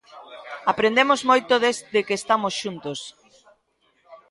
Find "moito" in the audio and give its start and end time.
1.29-1.53